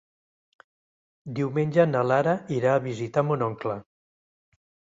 Diumenge 1.41 1.85
na 1.91 2.03
Lara 2.13 2.35
irà 2.57 2.73
a 2.77 2.81
visitar 2.89 3.27
mon 3.31 3.47
oncle. 3.51 3.79